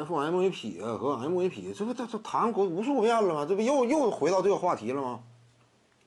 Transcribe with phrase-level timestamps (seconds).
[0.00, 3.46] 财富 MVP 和 MVP，这不这这谈过无数遍了吗？
[3.46, 5.20] 这不又又回到这个话题了吗？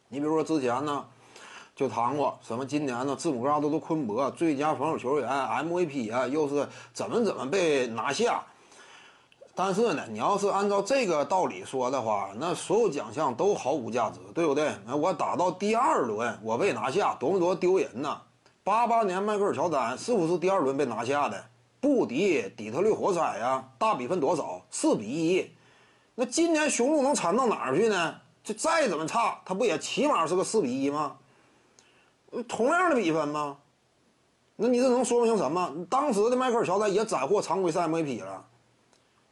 [0.08, 1.06] 你比如说之前呢，
[1.76, 8.44] 就谈过什么今年呢，字母哥都是昆博最佳防守球员 MVP 啊，又是怎么怎么被拿下。
[9.54, 14.72] 但是呢，你要是按照这个道理说的话，那所有奖项都毫无价值，对不对？
[14.88, 18.20] 那我打到第二轮，我被拿下，多么多丢人呐！
[18.64, 21.46] 八八年迈克尔乔丹是不是第二轮被拿下的？
[21.84, 24.62] 不敌底特律活塞呀，大比分多少？
[24.72, 25.52] 四比一。
[26.16, 28.16] 那今年雄鹿能惨到哪儿去呢？
[28.42, 31.18] 这再怎么差，他不也起码是个四比一吗？
[32.48, 33.58] 同样的比分吗？
[34.56, 35.86] 那你这能说明什么？
[35.90, 38.46] 当时的迈克尔乔丹也斩获常规赛 MVP 了。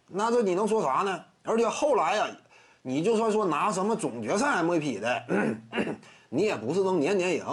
[0.08, 1.24] 那这你能说啥呢？
[1.44, 2.27] 而且后来呀，
[2.82, 5.24] 你就算说拿什么总决赛 MVP 的，
[6.27, 7.46] 你也不是能年年赢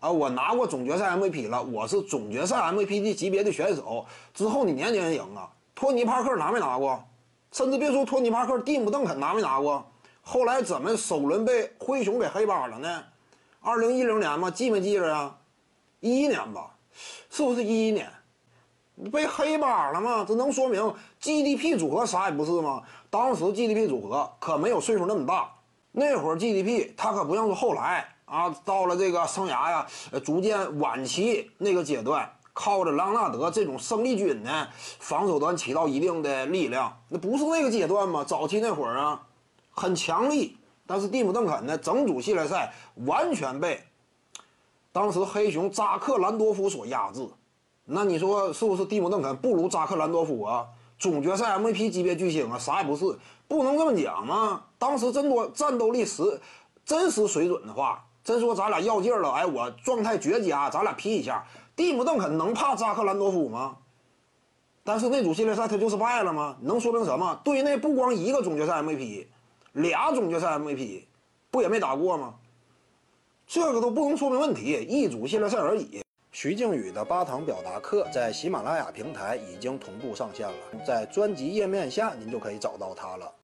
[0.00, 0.10] 啊！
[0.10, 5.50] 我拿过总决赛 MVP 了，我是总决赛 MVP 的级别的选手，之后你年年赢啊！
[5.74, 7.02] 托尼帕克拿没拿过？
[7.52, 9.84] 甚至别说托尼帕克，蒂姆邓肯拿没拿过？
[10.20, 13.04] 后来怎么首轮被灰熊给黑八了呢？
[13.60, 15.34] 二零一零年吗，记没记着呀？
[16.00, 16.76] 一一年吧，
[17.30, 18.10] 是不是一一年？
[19.12, 20.24] 被黑八了吗？
[20.26, 22.82] 这能说明 GDP 组合啥也不是吗？
[23.08, 25.50] 当时 GDP 组合可没有岁数那么大，
[25.92, 34.68] 那会儿 GDP 它可不像是后来啊，到了这个生涯呀，呃逐渐晚期那个阶段，靠着朗纳德这种生力军呢，
[34.98, 36.96] 防守端起到一定的力量。
[37.08, 38.24] 那不是那个阶段吗？
[38.24, 39.22] 早期那会儿啊，
[39.70, 42.74] 很强力，但是蒂姆邓肯呢，整组系列赛
[43.06, 43.82] 完全被
[44.90, 47.28] 当时黑熊扎克兰多夫所压制。
[47.84, 50.66] 那你说是不是蒂姆·邓肯不如扎克·兰多夫啊？
[50.98, 52.58] 总决赛 MVP 级别巨星啊？
[52.58, 54.64] 啥也不是，不能这么讲吗？
[54.76, 56.40] 当时真多战斗力实
[56.84, 61.46] 真实水准的话，真说咱俩要劲了，哎，我状态绝佳，咱俩 P 一下，
[61.76, 63.76] 蒂姆·邓肯能怕扎克·兰多夫吗？
[64.82, 66.56] 但是那组系列赛他就是败了吗？
[66.60, 67.40] 能说明什么？
[67.44, 69.28] 队内不光一个总决赛 MVP，
[69.74, 71.04] 俩总决赛 MVP，
[71.52, 72.34] 不也没打过吗？
[73.46, 76.02] 这个都不能说明问题，一组系列赛而已。
[76.32, 83.32] 徐静宇的八堂表达课在喜马拉雅平台已经同步上线了，在专辑页面下您就可以找到它了。